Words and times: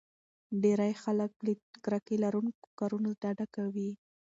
ډېری 0.61 0.93
خلک 1.03 1.31
له 1.45 1.53
کرکې 1.83 2.15
لرونکو 2.23 2.65
کارونو 2.79 3.09
ډډه 3.21 3.45
کوي. 3.55 3.91